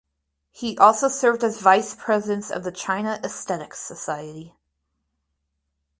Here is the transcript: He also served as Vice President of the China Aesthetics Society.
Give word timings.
He 0.49 0.75
also 0.79 1.07
served 1.09 1.43
as 1.43 1.61
Vice 1.61 1.93
President 1.93 2.49
of 2.49 2.63
the 2.63 2.71
China 2.71 3.19
Aesthetics 3.23 3.79
Society. 3.81 4.55